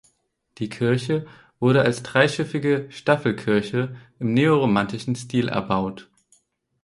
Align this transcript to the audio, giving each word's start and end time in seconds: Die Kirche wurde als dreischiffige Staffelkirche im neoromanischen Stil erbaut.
Die 0.57 0.67
Kirche 0.67 1.27
wurde 1.59 1.83
als 1.83 2.01
dreischiffige 2.01 2.87
Staffelkirche 2.89 3.95
im 4.17 4.33
neoromanischen 4.33 5.15
Stil 5.15 5.47
erbaut. 5.47 6.09